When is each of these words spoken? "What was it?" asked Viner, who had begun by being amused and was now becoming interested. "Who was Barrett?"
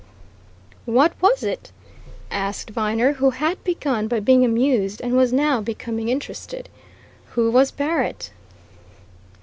"What 0.85 1.13
was 1.21 1.43
it?" 1.43 1.71
asked 2.31 2.71
Viner, 2.71 3.13
who 3.13 3.29
had 3.29 3.63
begun 3.63 4.07
by 4.07 4.19
being 4.19 4.43
amused 4.43 4.99
and 4.99 5.15
was 5.15 5.31
now 5.31 5.61
becoming 5.61 6.09
interested. 6.09 6.69
"Who 7.33 7.51
was 7.51 7.69
Barrett?" 7.69 8.31